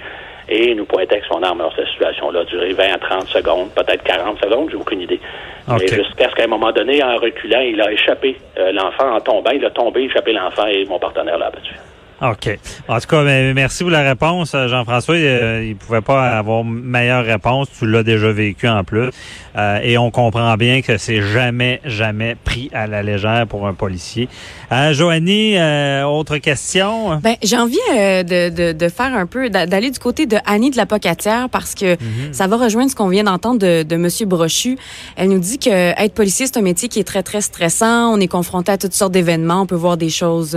et 0.48 0.74
nous 0.74 0.84
pointait 0.84 1.14
avec 1.14 1.24
son 1.24 1.42
arme. 1.42 1.60
Alors, 1.60 1.72
cette 1.76 1.88
situation-là 1.88 2.40
a 2.40 2.44
duré 2.44 2.72
20 2.72 2.84
à 2.94 2.98
30 2.98 3.28
secondes, 3.28 3.70
peut-être 3.74 4.02
40 4.02 4.38
secondes, 4.42 4.70
j'ai 4.70 4.76
aucune 4.76 5.00
idée. 5.00 5.20
Mais 5.68 5.86
jusqu'à 5.86 6.28
ce 6.28 6.34
qu'à 6.34 6.44
un 6.44 6.48
moment 6.48 6.72
donné, 6.72 7.02
en 7.02 7.16
reculant, 7.16 7.60
il 7.60 7.80
a 7.80 7.92
échappé 7.92 8.36
euh, 8.58 8.72
l'enfant 8.72 9.14
en 9.14 9.20
tombant. 9.20 9.50
Il 9.50 9.64
a 9.64 9.70
tombé, 9.70 10.02
échappé 10.02 10.32
l'enfant 10.32 10.66
et 10.66 10.84
mon 10.86 10.98
partenaire 10.98 11.38
l'a 11.38 11.46
abattu. 11.46 11.74
OK. 12.22 12.56
En 12.86 13.00
tout 13.00 13.08
cas, 13.08 13.22
merci 13.52 13.82
pour 13.82 13.90
la 13.90 14.02
réponse, 14.02 14.52
euh, 14.54 14.68
Jean-François. 14.68 15.16
Euh, 15.16 15.62
il 15.64 15.70
ne 15.70 15.74
pouvait 15.74 16.00
pas 16.02 16.28
avoir 16.38 16.62
meilleure 16.62 17.24
réponse. 17.24 17.66
Tu 17.76 17.84
l'as 17.90 18.04
déjà 18.04 18.30
vécu 18.30 18.68
en 18.68 18.84
plus. 18.84 19.10
Euh, 19.56 19.80
et 19.82 19.98
on 19.98 20.12
comprend 20.12 20.56
bien 20.56 20.82
que 20.82 20.98
c'est 20.98 21.20
jamais, 21.20 21.80
jamais 21.84 22.36
pris 22.36 22.70
à 22.72 22.86
la 22.86 23.02
légère 23.02 23.48
pour 23.48 23.66
un 23.66 23.74
policier. 23.74 24.28
Euh, 24.70 24.92
Joanie, 24.94 25.56
autre 26.04 26.38
question? 26.38 27.16
Ben, 27.16 27.34
j'ai 27.42 27.58
envie 27.58 27.76
de, 27.90 28.48
de, 28.50 28.72
de, 28.72 28.88
faire 28.88 29.14
un 29.14 29.26
peu, 29.26 29.50
d'aller 29.50 29.90
du 29.90 29.98
côté 29.98 30.26
de 30.26 30.36
Annie 30.46 30.70
de 30.70 30.76
la 30.76 30.86
Pocatière 30.86 31.48
parce 31.50 31.74
que 31.74 31.94
mhm. 31.94 32.32
ça 32.32 32.46
va 32.46 32.56
rejoindre 32.56 32.90
ce 32.90 32.94
qu'on 32.94 33.08
vient 33.08 33.24
d'entendre 33.24 33.58
de, 33.58 33.82
de 33.82 33.96
Monsieur 33.96 34.26
Brochu. 34.26 34.78
Elle 35.16 35.30
nous 35.30 35.40
dit 35.40 35.58
que 35.58 35.70
être 35.70 36.14
policier, 36.14 36.46
c'est 36.46 36.56
un 36.56 36.62
métier 36.62 36.88
qui 36.88 37.00
est 37.00 37.04
très, 37.04 37.24
très 37.24 37.40
stressant. 37.40 38.14
On 38.14 38.20
est 38.20 38.28
confronté 38.28 38.70
à 38.70 38.78
toutes 38.78 38.94
sortes 38.94 39.12
d'événements. 39.12 39.62
On 39.62 39.66
peut 39.66 39.74
voir 39.74 39.96
des 39.96 40.10
choses 40.10 40.56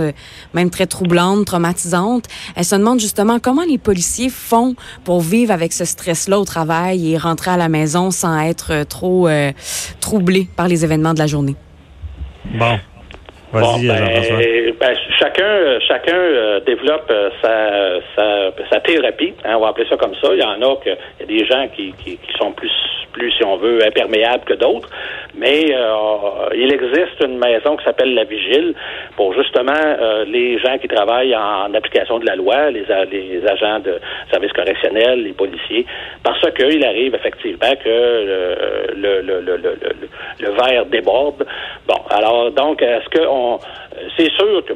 même 0.54 0.70
très 0.70 0.86
troublantes, 0.86 1.55
elle 2.56 2.64
se 2.64 2.76
demande 2.76 3.00
justement 3.00 3.38
comment 3.38 3.64
les 3.68 3.78
policiers 3.78 4.30
font 4.30 4.74
pour 5.04 5.20
vivre 5.20 5.52
avec 5.52 5.72
ce 5.72 5.84
stress-là 5.84 6.38
au 6.38 6.44
travail 6.44 7.12
et 7.12 7.18
rentrer 7.18 7.52
à 7.52 7.56
la 7.56 7.68
maison 7.68 8.10
sans 8.10 8.38
être 8.40 8.84
trop 8.88 9.28
euh, 9.28 9.52
troublé 10.00 10.46
par 10.56 10.68
les 10.68 10.84
événements 10.84 11.14
de 11.14 11.18
la 11.18 11.26
journée. 11.26 11.54
Bon. 12.44 12.78
Vas-y, 13.52 13.86
ben, 13.86 14.74
ben, 14.80 14.96
chacun, 15.18 15.78
chacun 15.86 16.16
euh, 16.16 16.60
développe 16.66 17.06
euh, 17.10 17.30
sa, 17.40 18.52
sa, 18.70 18.80
thérapie, 18.80 19.34
hein, 19.44 19.54
on 19.56 19.60
va 19.60 19.68
appeler 19.68 19.86
ça 19.88 19.96
comme 19.96 20.14
ça. 20.20 20.28
Il 20.32 20.40
y 20.40 20.42
en 20.42 20.60
a 20.60 20.76
que 20.76 20.90
il 20.90 21.20
y 21.20 21.22
a 21.22 21.26
des 21.26 21.46
gens 21.46 21.68
qui, 21.74 21.94
qui, 22.04 22.18
qui 22.18 22.38
sont 22.38 22.52
plus 22.52 22.70
plus, 23.16 23.32
si 23.32 23.44
on 23.44 23.56
veut, 23.56 23.84
imperméable 23.84 24.44
que 24.44 24.54
d'autres. 24.54 24.88
Mais 25.34 25.64
euh, 25.74 26.48
il 26.54 26.72
existe 26.72 27.18
une 27.24 27.38
maison 27.38 27.76
qui 27.76 27.84
s'appelle 27.84 28.14
la 28.14 28.24
Vigile 28.24 28.74
pour 29.16 29.34
justement 29.34 29.72
euh, 29.72 30.24
les 30.26 30.58
gens 30.58 30.78
qui 30.78 30.88
travaillent 30.88 31.34
en, 31.34 31.72
application 31.74 32.18
de 32.18 32.26
la 32.26 32.36
loi, 32.36 32.70
les, 32.70 32.84
les 33.10 33.46
agents 33.46 33.80
de 33.80 33.98
service 34.30 34.52
correctionnel, 34.52 35.22
les 35.22 35.32
policiers, 35.32 35.84
parce 36.22 36.40
qu'il 36.52 36.84
arrive 36.84 37.14
effectivement 37.14 37.74
que 37.84 37.88
le, 37.88 39.20
le, 39.22 39.40
le, 39.40 39.56
le, 39.56 39.78
le 40.40 40.50
verre 40.50 40.86
déborde. 40.86 41.46
Bon, 41.86 42.00
alors 42.10 42.50
donc, 42.52 42.82
est-ce 42.82 43.08
que 43.10 43.26
on 43.26 43.58
c'est 44.16 44.30
sûr 44.32 44.64
que 44.64 44.74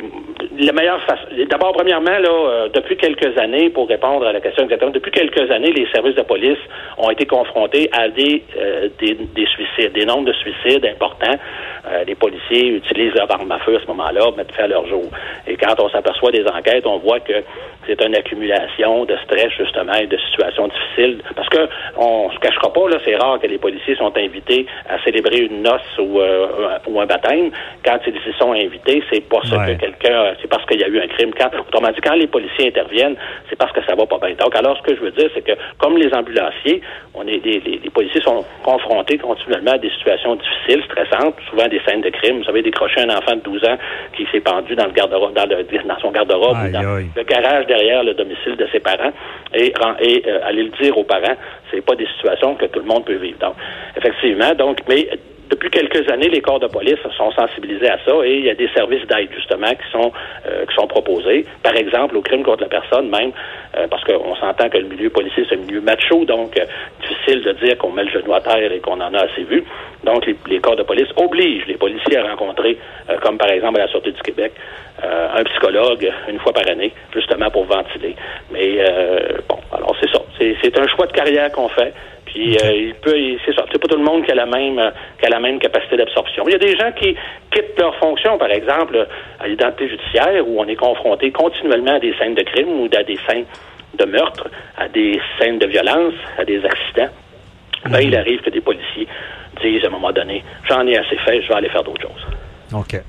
la 0.58 0.72
meilleure 0.72 1.00
façon. 1.02 1.26
D'abord, 1.48 1.72
premièrement, 1.72 2.18
là, 2.18 2.28
euh, 2.28 2.68
depuis 2.72 2.96
quelques 2.96 3.36
années, 3.38 3.70
pour 3.70 3.88
répondre 3.88 4.26
à 4.26 4.32
la 4.32 4.40
question 4.40 4.64
exactement, 4.64 4.92
depuis 4.92 5.10
quelques 5.10 5.50
années, 5.50 5.72
les 5.72 5.86
services 5.90 6.14
de 6.14 6.22
police 6.22 6.58
ont 6.98 7.10
été 7.10 7.26
confrontés 7.26 7.88
à 7.92 8.08
des, 8.08 8.29
euh, 8.56 8.88
des, 8.98 9.14
des, 9.14 9.46
suicides, 9.46 9.92
des 9.92 10.04
nombres 10.04 10.26
de 10.26 10.32
suicides 10.32 10.84
importants. 10.84 11.38
Euh, 11.86 12.04
les 12.04 12.14
policiers 12.14 12.68
utilisent 12.76 13.14
leur 13.14 13.30
arme 13.30 13.50
à 13.52 13.58
feu 13.60 13.76
à 13.76 13.80
ce 13.80 13.86
moment-là, 13.86 14.30
mettent 14.36 14.52
faire 14.52 14.68
leur 14.68 14.86
jour. 14.86 15.04
Et 15.46 15.56
quand 15.56 15.74
on 15.80 15.88
s'aperçoit 15.88 16.30
des 16.30 16.46
enquêtes, 16.46 16.86
on 16.86 16.98
voit 16.98 17.20
que 17.20 17.42
c'est 17.86 18.00
une 18.02 18.14
accumulation 18.14 19.04
de 19.04 19.16
stress, 19.24 19.50
justement, 19.58 19.94
et 19.94 20.06
de 20.06 20.18
situations 20.30 20.68
difficiles. 20.68 21.22
Parce 21.34 21.48
que 21.48 21.68
on 21.96 22.30
se 22.30 22.38
cachera 22.38 22.72
pas, 22.72 22.88
là, 22.88 22.98
c'est 23.04 23.16
rare 23.16 23.38
que 23.40 23.46
les 23.46 23.58
policiers 23.58 23.96
sont 23.96 24.12
invités 24.16 24.66
à 24.88 25.02
célébrer 25.02 25.38
une 25.38 25.62
noce 25.62 25.80
ou, 25.98 26.20
euh, 26.20 26.78
ou 26.86 27.00
un 27.00 27.06
baptême. 27.06 27.50
Quand 27.84 27.98
ils 28.06 28.14
y 28.14 28.38
sont 28.38 28.52
invités, 28.52 29.02
c'est 29.10 29.26
parce 29.28 29.50
que 29.50 29.72
quelqu'un, 29.74 30.34
c'est 30.40 30.48
parce 30.48 30.64
qu'il 30.66 30.80
y 30.80 30.84
a 30.84 30.88
eu 30.88 31.00
un 31.00 31.08
crime. 31.08 31.30
Quand, 31.36 31.50
autrement 31.58 31.88
dit, 31.88 32.00
quand 32.02 32.14
les 32.14 32.26
policiers 32.26 32.68
interviennent, 32.68 33.16
c'est 33.48 33.56
parce 33.56 33.72
que 33.72 33.80
ça 33.84 33.94
va 33.94 34.06
pas 34.06 34.18
bien. 34.18 34.34
Donc, 34.36 34.54
alors, 34.54 34.76
ce 34.78 34.82
que 34.82 34.94
je 34.94 35.00
veux 35.00 35.10
dire, 35.12 35.30
c'est 35.34 35.42
que, 35.42 35.52
comme 35.78 35.96
les 35.96 36.12
ambulanciers, 36.14 36.82
on 37.14 37.26
est 37.26 37.38
des, 37.38 37.60
les, 37.60 37.90
policiers 37.90 38.19
sont 38.20 38.44
confrontés 38.62 39.18
continuellement 39.18 39.72
à 39.72 39.78
des 39.78 39.90
situations 39.90 40.36
difficiles, 40.36 40.82
stressantes, 40.84 41.36
souvent 41.48 41.68
des 41.68 41.80
scènes 41.86 42.00
de 42.00 42.10
crime. 42.10 42.38
Vous 42.38 42.44
savez, 42.44 42.62
décrocher 42.62 43.00
un 43.00 43.10
enfant 43.10 43.36
de 43.36 43.40
12 43.40 43.64
ans 43.64 43.78
qui 44.16 44.26
s'est 44.32 44.40
pendu 44.40 44.74
dans 44.74 44.86
le 44.86 44.92
garde-robe, 44.92 45.34
dans, 45.34 45.48
le, 45.48 45.64
dans 45.86 45.98
son 46.00 46.10
garde-robe, 46.10 46.70
dans 46.70 46.82
le 46.82 47.22
garage 47.24 47.66
derrière 47.66 48.02
le 48.04 48.14
domicile 48.14 48.56
de 48.56 48.66
ses 48.72 48.80
parents, 48.80 49.12
et, 49.54 49.72
et 50.00 50.22
euh, 50.26 50.40
aller 50.44 50.64
le 50.64 50.70
dire 50.80 50.96
aux 50.96 51.04
parents, 51.04 51.36
c'est 51.70 51.84
pas 51.84 51.94
des 51.94 52.06
situations 52.06 52.54
que 52.54 52.66
tout 52.66 52.80
le 52.80 52.86
monde 52.86 53.04
peut 53.04 53.16
vivre. 53.16 53.38
Donc, 53.38 53.54
effectivement, 53.96 54.54
donc, 54.54 54.78
mais 54.88 55.08
depuis 55.50 55.68
quelques 55.68 56.08
années, 56.10 56.28
les 56.28 56.40
corps 56.40 56.60
de 56.60 56.68
police 56.68 56.98
sont 57.16 57.32
sensibilisés 57.32 57.90
à 57.90 57.98
ça 58.04 58.12
et 58.24 58.36
il 58.36 58.44
y 58.44 58.50
a 58.50 58.54
des 58.54 58.68
services 58.68 59.04
d'aide 59.08 59.28
justement 59.34 59.70
qui 59.70 59.90
sont 59.90 60.12
euh, 60.46 60.64
qui 60.64 60.74
sont 60.74 60.86
proposés. 60.86 61.44
Par 61.62 61.74
exemple, 61.74 62.16
au 62.16 62.22
crime 62.22 62.44
contre 62.44 62.62
la 62.62 62.68
personne 62.68 63.10
même, 63.10 63.32
euh, 63.76 63.88
parce 63.88 64.04
qu'on 64.04 64.36
s'entend 64.36 64.68
que 64.68 64.78
le 64.78 64.86
milieu 64.86 65.10
policier 65.10 65.44
c'est 65.48 65.56
un 65.56 65.58
milieu 65.58 65.80
macho, 65.80 66.24
donc 66.24 66.56
euh, 66.56 66.64
difficile 67.02 67.42
de 67.42 67.52
dire 67.64 67.76
qu'on 67.78 67.90
met 67.90 68.04
le 68.04 68.10
genou 68.10 68.32
à 68.32 68.40
terre 68.40 68.70
et 68.70 68.78
qu'on 68.78 69.00
en 69.00 69.12
a 69.12 69.18
assez 69.18 69.42
vu. 69.42 69.64
Donc 70.04 70.24
les, 70.46 70.60
corps 70.60 70.76
de 70.76 70.84
police 70.84 71.08
obligent 71.16 71.66
les 71.66 71.76
policiers 71.76 72.16
à 72.16 72.30
rencontrer, 72.30 72.78
comme 73.20 73.36
par 73.36 73.50
exemple 73.50 73.80
à 73.80 73.84
la 73.84 73.88
Sûreté 73.88 74.12
du 74.12 74.22
Québec, 74.22 74.52
un 75.02 75.44
psychologue 75.44 76.10
une 76.28 76.38
fois 76.38 76.54
par 76.54 76.66
année, 76.68 76.92
justement 77.12 77.50
pour 77.50 77.64
ventiler. 77.64 78.16
Mais 78.50 78.82
bon, 79.46 79.58
alors 79.72 79.94
c'est 80.00 80.10
ça. 80.10 80.22
C'est 80.38 80.78
un 80.78 80.86
choix 80.86 81.06
de 81.06 81.12
carrière 81.12 81.52
qu'on 81.52 81.68
fait. 81.68 81.92
Puis 82.32 82.56
euh, 82.56 82.72
il 82.72 82.94
peut, 82.94 83.16
c'est 83.44 83.54
ça. 83.54 83.64
C'est 83.72 83.80
pas 83.80 83.88
tout 83.88 83.98
le 83.98 84.04
monde 84.04 84.24
qui 84.24 84.30
a 84.30 84.34
la 84.34 84.46
même, 84.46 84.78
euh, 84.78 84.90
qui 85.18 85.26
a 85.26 85.30
la 85.30 85.40
même 85.40 85.58
capacité 85.58 85.96
d'absorption. 85.96 86.44
Il 86.46 86.52
y 86.52 86.54
a 86.54 86.58
des 86.58 86.76
gens 86.76 86.92
qui 86.92 87.16
quittent 87.50 87.78
leur 87.78 87.94
fonction, 87.96 88.38
par 88.38 88.50
exemple, 88.50 89.06
à 89.40 89.48
l'identité 89.48 89.88
judiciaire, 89.88 90.46
où 90.46 90.60
on 90.60 90.66
est 90.66 90.76
confronté 90.76 91.32
continuellement 91.32 91.96
à 91.96 92.00
des 92.00 92.14
scènes 92.18 92.34
de 92.34 92.42
crime 92.42 92.68
ou 92.68 92.88
à 92.96 93.02
des 93.02 93.18
scènes 93.28 93.46
de 93.98 94.04
meurtre, 94.04 94.48
à 94.78 94.88
des 94.88 95.20
scènes 95.38 95.58
de 95.58 95.66
violence, 95.66 96.14
à 96.38 96.44
des 96.44 96.64
accidents. 96.64 97.12
Ben, 97.86 98.00
il 98.00 98.14
arrive 98.14 98.40
que 98.42 98.50
des 98.50 98.60
policiers 98.60 99.08
disent 99.60 99.84
à 99.84 99.88
un 99.88 99.90
moment 99.90 100.12
donné, 100.12 100.44
j'en 100.68 100.86
ai 100.86 100.96
assez 100.96 101.16
fait, 101.16 101.42
je 101.42 101.48
vais 101.48 101.54
aller 101.54 101.68
faire 101.68 101.82
d'autres 101.82 102.02
choses. 102.02 102.26
OK. 102.72 103.02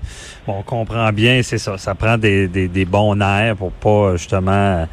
Bon, 0.48 0.56
on 0.60 0.64
comprend 0.64 1.12
bien, 1.12 1.44
c'est 1.44 1.60
ça. 1.60 1.78
Ça 1.78 1.94
prend 1.94 2.18
des, 2.18 2.48
des, 2.48 2.68
des 2.68 2.86
bons 2.86 3.14
nerfs 3.16 3.56
pour 3.58 3.72
pas 3.72 4.16
justement 4.16 4.88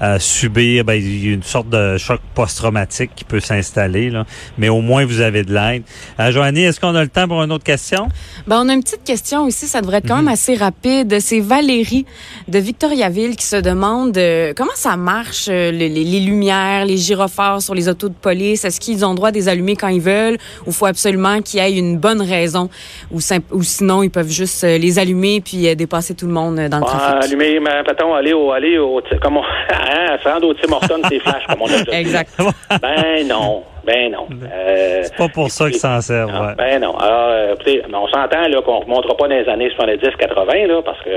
à 0.00 0.18
subir, 0.18 0.84
ben, 0.84 0.94
il 0.94 1.26
y 1.26 1.30
a 1.30 1.34
une 1.34 1.42
sorte 1.42 1.68
de 1.68 1.96
choc 1.96 2.20
post-traumatique 2.34 3.10
qui 3.16 3.24
peut 3.24 3.40
s'installer, 3.40 4.10
là. 4.10 4.24
mais 4.58 4.68
au 4.68 4.80
moins 4.80 5.06
vous 5.06 5.20
avez 5.20 5.42
de 5.42 5.52
l'aide. 5.52 5.84
Euh, 6.20 6.30
Joannie, 6.30 6.64
est-ce 6.64 6.80
qu'on 6.80 6.94
a 6.94 7.02
le 7.02 7.08
temps 7.08 7.26
pour 7.26 7.42
une 7.42 7.52
autre 7.52 7.64
question? 7.64 8.08
Ben, 8.46 8.60
on 8.62 8.68
a 8.68 8.74
une 8.74 8.82
petite 8.82 9.04
question 9.04 9.44
aussi, 9.44 9.66
ça 9.66 9.80
devrait 9.80 9.98
être 9.98 10.08
quand 10.08 10.16
même 10.16 10.24
mhm. 10.26 10.32
assez 10.32 10.54
rapide. 10.54 11.18
C'est 11.20 11.40
Valérie 11.40 12.04
de 12.48 12.58
Victoriaville 12.58 13.36
qui 13.36 13.46
se 13.46 13.56
demande 13.56 14.16
euh, 14.18 14.52
comment 14.54 14.74
ça 14.74 14.96
marche, 14.96 15.46
euh, 15.48 15.70
les, 15.70 15.88
les, 15.88 16.20
lumières, 16.20 16.84
les 16.84 16.96
gyrophares 16.96 17.62
sur 17.62 17.74
les 17.74 17.88
autos 17.88 18.08
de 18.08 18.14
police? 18.14 18.64
Est-ce 18.64 18.80
qu'ils 18.80 19.04
ont 19.04 19.14
droit 19.14 19.30
de 19.30 19.36
les 19.36 19.48
allumer 19.48 19.76
quand 19.76 19.88
ils 19.88 20.00
veulent 20.00 20.38
ou 20.66 20.72
faut 20.72 20.86
absolument 20.86 21.40
qu'il 21.40 21.60
y 21.60 21.62
ait 21.62 21.78
une 21.78 21.98
bonne 21.98 22.20
raison 22.20 22.68
ou, 23.10 23.20
ou 23.52 23.62
sinon 23.62 24.02
ils 24.02 24.10
peuvent 24.10 24.30
juste 24.30 24.62
les 24.62 24.98
allumer 24.98 25.40
puis 25.40 25.74
dépasser 25.74 26.14
tout 26.14 26.26
le 26.26 26.32
monde 26.32 26.56
dans 26.56 26.78
le 26.78 26.84
trafic? 26.84 27.24
Allumer, 27.24 27.60
mais, 27.60 27.70
aller 28.16 28.32
au, 28.32 28.52
aller 28.52 28.78
au, 28.78 29.00
comment 29.22 29.42
hein, 29.86 30.38
au 30.42 30.54
Tim 30.54 30.72
Horton 30.72 31.00
ses 31.08 31.18
flashs, 31.20 31.46
comme 31.46 31.62
on 31.62 31.66
a 31.66 31.82
dit. 31.82 31.90
Exactement. 31.92 32.50
Ben 32.82 33.26
non. 33.26 33.62
Ben 33.86 34.10
non. 34.10 34.26
Euh, 34.52 35.00
c'est 35.04 35.16
pas 35.16 35.28
pour 35.28 35.48
ça 35.50 35.70
qu'ils 35.70 35.78
s'en 35.78 36.00
servent. 36.00 36.30
ouais. 36.32 36.54
Ben 36.56 36.80
non. 36.80 36.96
Alors, 36.98 37.28
euh, 37.30 37.54
écoutez, 37.54 37.82
on 37.92 38.08
s'entend 38.08 38.48
là 38.48 38.60
qu'on 38.62 38.80
ne 38.80 38.84
remontera 38.84 39.16
pas 39.16 39.28
dans 39.28 39.36
les 39.36 39.48
années 39.48 39.68
70-80 39.78 40.66
là, 40.66 40.82
parce 40.84 41.00
que 41.02 41.10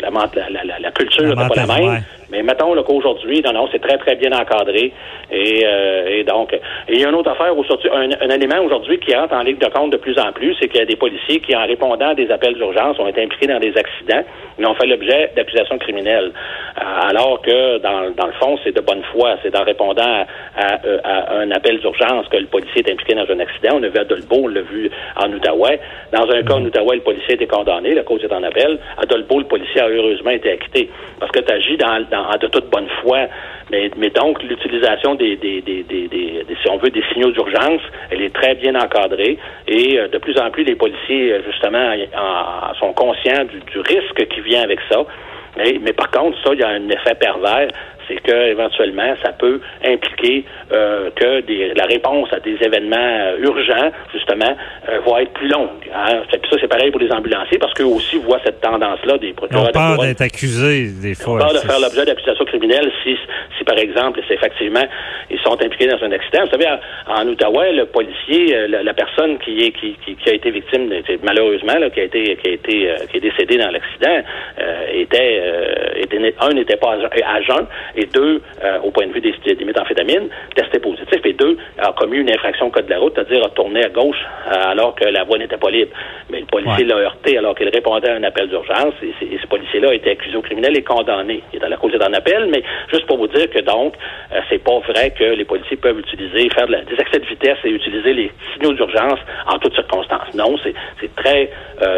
la, 0.00 0.08
la, 0.10 0.62
la, 0.64 0.78
la 0.78 0.90
culture 0.92 1.24
n'est 1.24 1.34
pas 1.34 1.48
la 1.56 1.66
même. 1.66 2.02
Mais 2.32 2.42
mettons 2.42 2.74
qu'aujourd'hui, 2.82 3.42
non, 3.44 3.52
non, 3.52 3.68
c'est 3.70 3.80
très, 3.80 3.98
très 3.98 4.16
bien 4.16 4.32
encadré. 4.32 4.90
Et, 5.30 5.62
euh, 5.66 6.06
et 6.08 6.24
donc, 6.24 6.58
il 6.88 6.98
y 6.98 7.04
a 7.04 7.08
une 7.10 7.14
autre 7.14 7.30
affaire 7.30 7.52
un, 7.52 8.08
un 8.20 8.30
élément 8.30 8.60
aujourd'hui 8.64 8.98
qui 8.98 9.14
entre 9.14 9.34
en 9.34 9.42
ligne 9.42 9.58
de 9.58 9.66
compte 9.66 9.92
de 9.92 9.98
plus 9.98 10.18
en 10.18 10.32
plus, 10.32 10.56
c'est 10.58 10.68
qu'il 10.68 10.80
y 10.80 10.82
a 10.82 10.86
des 10.86 10.96
policiers 10.96 11.40
qui, 11.40 11.54
en 11.54 11.66
répondant 11.66 12.08
à 12.08 12.14
des 12.14 12.30
appels 12.30 12.54
d'urgence, 12.54 12.98
ont 12.98 13.06
été 13.06 13.22
impliqués 13.22 13.48
dans 13.48 13.60
des 13.60 13.76
accidents 13.76 14.24
et 14.58 14.66
ont 14.66 14.74
fait 14.74 14.86
l'objet 14.86 15.30
d'accusations 15.36 15.76
criminelles. 15.76 16.32
Euh, 16.78 17.10
alors 17.10 17.42
que, 17.42 17.78
dans, 17.78 18.10
dans 18.16 18.26
le 18.26 18.32
fond, 18.40 18.58
c'est 18.64 18.74
de 18.74 18.80
bonne 18.80 19.02
foi. 19.12 19.36
C'est 19.42 19.54
en 19.54 19.64
répondant 19.64 20.24
à, 20.56 20.78
à, 21.04 21.34
un 21.36 21.50
appel 21.50 21.80
d'urgence 21.80 22.28
que 22.28 22.38
le 22.38 22.46
policier 22.46 22.82
est 22.86 22.90
impliqué 22.90 23.14
dans 23.14 23.30
un 23.30 23.40
accident. 23.40 23.76
On 23.78 23.82
a 23.82 23.88
vu 23.88 23.98
à 23.98 24.04
Dolbeau, 24.04 24.44
on 24.44 24.48
l'a 24.48 24.62
vu 24.62 24.90
en 25.16 25.30
Outaouais. 25.30 25.80
Dans 26.12 26.30
un 26.30 26.42
cas 26.42 26.54
en 26.54 26.64
Outaouais, 26.64 26.96
le 26.96 27.02
policier 27.02 27.32
a 27.32 27.34
été 27.34 27.46
condamné, 27.46 27.94
la 27.94 28.04
cause 28.04 28.24
est 28.24 28.32
en 28.32 28.42
appel. 28.42 28.78
À 28.96 29.04
Dolbeau, 29.04 29.40
le 29.40 29.44
policier 29.44 29.82
a 29.82 29.88
heureusement 29.88 30.30
été 30.30 30.50
acquitté. 30.52 30.88
Parce 31.20 31.30
que 31.30 31.40
tu 31.40 31.52
agis 31.52 31.76
dans, 31.76 32.04
dans 32.10 32.21
de 32.40 32.46
toute 32.48 32.70
bonne 32.70 32.88
foi. 33.02 33.26
Mais, 33.70 34.10
donc, 34.10 34.42
l'utilisation 34.42 35.14
des, 35.14 35.38
si 35.40 36.70
on 36.70 36.76
veut, 36.76 36.90
des 36.90 37.02
signaux 37.12 37.30
d'urgence, 37.30 37.80
elle 38.10 38.22
est 38.22 38.34
très 38.34 38.54
bien 38.54 38.74
encadrée. 38.74 39.38
Et 39.66 39.98
euh, 39.98 40.08
de 40.08 40.18
plus 40.18 40.38
en 40.38 40.50
plus, 40.50 40.64
les 40.64 40.74
policiers, 40.74 41.32
euh, 41.32 41.42
justement, 41.46 41.94
sont 42.78 42.92
conscients 42.92 43.44
du, 43.44 43.60
du 43.60 43.78
risque 43.80 44.26
qui 44.28 44.40
vient 44.40 44.62
avec 44.62 44.78
ça. 44.90 45.04
Mais, 45.56 45.78
mais 45.80 45.92
par 45.92 46.10
contre, 46.10 46.36
ça, 46.44 46.50
il 46.54 46.60
y 46.60 46.62
a 46.62 46.68
un 46.68 46.88
effet 46.88 47.14
pervers 47.14 47.68
c'est 48.08 48.20
que 48.20 48.50
éventuellement 48.50 49.14
ça 49.22 49.32
peut 49.32 49.60
impliquer 49.84 50.44
euh, 50.72 51.10
que 51.14 51.40
des, 51.42 51.72
la 51.74 51.84
réponse 51.84 52.28
à 52.32 52.40
des 52.40 52.56
événements 52.62 52.96
euh, 52.96 53.38
urgents, 53.38 53.90
justement, 54.12 54.56
euh, 54.88 55.00
va 55.06 55.22
être 55.22 55.32
plus 55.32 55.48
longue. 55.48 55.68
Hein. 55.94 56.22
Ça, 56.30 56.38
c'est 56.60 56.68
pareil 56.68 56.90
pour 56.90 57.00
les 57.00 57.10
ambulanciers 57.12 57.58
parce 57.58 57.74
qu'eux 57.74 57.84
aussi 57.84 58.16
voient 58.18 58.40
cette 58.44 58.60
tendance-là 58.60 59.18
des 59.18 59.32
procureurs. 59.32 59.68
On 59.68 59.72
peur 59.72 59.98
d'être 59.98 60.22
accusés 60.22 60.88
des 61.02 61.14
fois. 61.14 61.34
On 61.34 61.38
peur 61.38 61.52
de 61.52 61.58
faire 61.58 61.80
l'objet 61.80 62.04
d'accusations 62.04 62.44
criminelles 62.44 62.90
si, 63.02 63.16
si, 63.58 63.64
par 63.64 63.78
exemple, 63.78 64.20
c'est 64.28 64.34
effectivement 64.34 64.84
ils 65.30 65.40
sont 65.40 65.60
impliqués 65.62 65.86
dans 65.86 66.02
un 66.02 66.12
accident. 66.12 66.44
Vous 66.44 66.50
savez, 66.50 66.66
en, 67.06 67.26
Outaouais, 67.26 67.72
le 67.72 67.86
policier, 67.86 68.68
la, 68.68 68.94
personne 68.94 69.38
qui 69.38 69.64
est 69.64 69.72
qui, 69.72 69.96
qui, 70.04 70.30
a 70.30 70.34
été 70.34 70.50
victime, 70.50 70.90
malheureusement, 71.22 71.78
là, 71.78 71.90
qui 71.90 72.00
a 72.00 72.04
été 72.04 72.36
qui 72.36 72.48
a 72.48 72.52
été 72.52 72.94
qui 73.10 73.16
est 73.16 73.20
décédé 73.20 73.56
dans 73.56 73.70
l'accident, 73.70 74.22
était, 74.92 75.42
était 75.96 76.34
un 76.40 76.50
n'était 76.50 76.76
pas 76.76 76.92
à 76.94 77.40
jeun 77.42 77.66
et 77.96 78.06
deux, 78.06 78.42
euh, 78.62 78.78
au 78.82 78.90
point 78.90 79.06
de 79.06 79.12
vue 79.12 79.20
des, 79.20 79.34
des 79.54 79.64
méthamphétamines, 79.64 80.28
testé 80.54 80.78
positif, 80.78 81.20
et 81.24 81.32
deux, 81.32 81.56
a 81.78 81.92
commis 81.92 82.18
une 82.18 82.30
infraction 82.30 82.66
au 82.66 82.70
code 82.70 82.86
de 82.86 82.90
la 82.90 82.98
route, 82.98 83.12
c'est-à-dire 83.14 83.44
a 83.44 83.50
tourné 83.50 83.84
à 83.84 83.88
gauche 83.88 84.16
euh, 84.46 84.70
alors 84.70 84.94
que 84.94 85.04
la 85.04 85.24
voie 85.24 85.38
n'était 85.38 85.56
pas 85.56 85.70
libre. 85.70 85.92
Mais 86.30 86.40
le 86.40 86.46
policier 86.46 86.84
l'a 86.84 86.96
heurté 86.96 87.38
alors 87.38 87.54
qu'il 87.54 87.68
répondait 87.68 88.10
à 88.10 88.14
un 88.14 88.22
appel 88.22 88.48
d'urgence, 88.48 88.94
et, 89.02 89.12
ce 89.40 89.46
policier-là 89.46 89.90
a 89.90 89.94
été 89.94 90.10
accusé 90.10 90.36
au 90.36 90.42
criminel 90.42 90.76
et 90.76 90.82
condamné. 90.82 91.42
Il 91.52 91.56
est 91.56 91.60
dans 91.60 91.68
la 91.68 91.76
cause 91.76 91.92
d'un 91.92 92.12
appel, 92.12 92.48
mais 92.50 92.62
juste 92.90 93.06
pour 93.06 93.18
vous 93.18 93.28
dire 93.28 93.50
que 93.50 93.60
donc, 93.60 93.94
euh, 94.32 94.40
c'est 94.48 94.62
pas 94.62 94.78
vrai 94.80 95.10
que 95.10 95.24
les 95.24 95.44
policiers 95.44 95.76
peuvent 95.76 95.98
utiliser, 95.98 96.48
faire 96.50 96.66
des 96.66 96.98
accès 96.98 97.18
de 97.18 97.26
vitesse 97.26 97.58
et 97.64 97.70
utiliser 97.70 98.14
les 98.14 98.30
signaux 98.54 98.72
d'urgence 98.72 99.18
en 99.46 99.58
toutes 99.58 99.74
circonstances. 99.74 100.34
Non, 100.34 100.56
c'est 100.62 101.14
très, 101.16 101.50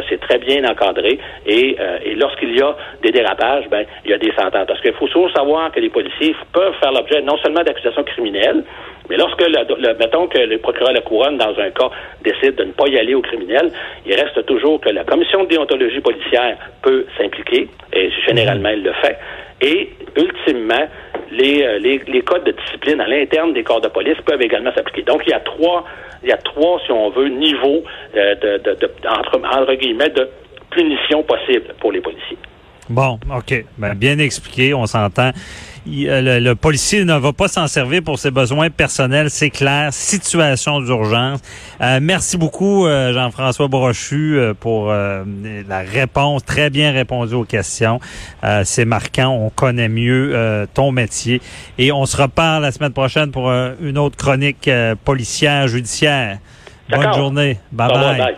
c'est 0.09 0.21
très 0.21 0.39
bien 0.39 0.65
encadré, 0.65 1.19
et, 1.47 1.77
et 2.05 2.15
lorsqu'il 2.15 2.57
y 2.57 2.63
a 2.63 2.77
des 3.03 3.11
dérapages, 3.11 3.69
ben, 3.69 3.85
il 4.05 4.11
y 4.11 4.15
a 4.15 4.19
des 4.19 4.33
sentences. 4.33 4.67
Parce 4.67 4.81
qu'il 4.81 4.93
faut 4.95 5.07
toujours 5.07 5.31
savoir 5.33 5.71
que 5.73 5.81
les 5.85 5.91
policiers 5.91 6.35
peuvent 6.53 6.75
faire 6.81 6.93
l'objet 6.93 7.21
non 7.23 7.37
seulement 7.39 7.63
d'accusations 7.63 8.05
criminelles, 8.05 8.65
mais 9.09 9.17
lorsque, 9.17 9.41
le, 9.41 9.99
mettons 9.99 10.27
que 10.27 10.39
le 10.39 10.59
procureur 10.59 10.91
de 10.91 10.95
la 10.95 11.03
couronne, 11.03 11.37
dans 11.37 11.55
un 11.59 11.71
cas, 11.71 11.91
décide 12.23 12.57
de 12.57 12.65
ne 12.65 12.73
pas 12.73 12.89
y 12.89 12.99
aller 12.99 13.15
au 13.15 13.23
criminel, 13.23 13.71
il 14.07 14.15
reste 14.15 14.45
toujours 14.47 14.81
que 14.81 14.89
la 14.89 15.05
commission 15.05 15.45
de 15.45 15.49
déontologie 15.49 16.01
policière 16.01 16.57
peut 16.83 17.05
s'impliquer, 17.19 17.69
et 17.93 18.11
généralement 18.27 18.71
elle 18.71 18.83
le 18.83 18.95
fait, 18.95 19.19
et 19.61 19.91
ultimement, 20.17 20.87
les, 21.31 21.63
euh, 21.63 21.79
les, 21.79 22.01
les 22.07 22.23
codes 22.23 22.45
de 22.45 22.53
discipline 22.53 23.01
à 23.01 23.09
l'interne 23.09 23.53
des 23.53 23.63
corps 23.63 23.81
de 23.81 23.89
police 23.89 24.19
peuvent 24.25 24.43
également 24.43 24.73
s'appliquer. 24.75 25.03
Donc, 25.03 25.23
il 25.27 25.31
y 25.31 25.35
a 25.35 25.41
trois, 25.41 25.85
il 26.23 26.29
y 26.29 26.33
a 26.33 26.37
trois, 26.37 26.81
si 26.85 26.93
on 26.93 27.11
veut, 27.11 27.29
niveaux 27.29 27.83
euh, 28.17 28.35
de, 28.35 28.75
de, 28.75 28.91
entre 29.09 29.75
guillemets, 29.75 30.11
de 30.11 30.29
punition 30.71 31.23
possible 31.23 31.75
pour 31.81 31.93
les 31.93 32.01
policiers. 32.01 32.39
Bon, 32.89 33.19
OK. 33.35 33.65
Ben, 33.79 33.95
bien 33.95 34.19
expliqué, 34.19 34.75
on 34.75 34.87
s'entend. 34.87 35.31
Euh, 35.87 36.41
le, 36.41 36.55
policier 36.55 37.05
ne 37.05 37.15
va 37.15 37.33
pas 37.33 37.49
s'en 37.49 37.67
servir 37.67 38.03
pour 38.03 38.19
ses 38.19 38.31
besoins 38.31 38.71
personnels, 38.71 39.31
c'est 39.31 39.51
clair. 39.51 39.93
Situation 39.93 40.81
d'urgence. 40.81 41.41
Euh, 41.81 41.99
merci 42.01 42.39
beaucoup, 42.39 42.87
euh, 42.87 43.13
Jean-François 43.13 43.69
Brochu, 43.69 44.39
pour 44.61 44.93
la 44.93 45.81
réponse, 45.81 46.45
très 46.45 46.71
bien 46.71 46.93
répondu 46.93 47.35
aux 47.35 47.45
questions. 47.45 48.01
c'est 48.65 48.85
marquant, 48.85 49.31
on 49.31 49.51
connaît 49.51 49.89
mieux 49.89 50.67
ton 50.75 50.93
métier. 50.93 51.41
Et 51.79 51.93
on 51.93 52.07
se 52.07 52.17
reparle 52.17 52.63
la 52.63 52.73
semaine 52.73 52.93
prochaine 52.93 53.31
pour 53.31 53.51
une 53.51 53.99
autre 53.99 54.17
chronique 54.17 54.71
policière, 55.05 55.69
judiciaire. 55.69 56.39
Bonne 56.89 57.13
journée. 57.15 57.59
bye, 57.73 57.89
bye. 57.89 58.37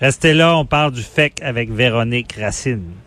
Restez 0.00 0.34
là, 0.34 0.56
on 0.56 0.64
parle 0.64 0.92
du 0.92 1.02
FEC 1.02 1.40
avec 1.42 1.70
Véronique 1.70 2.34
Racine. 2.38 3.03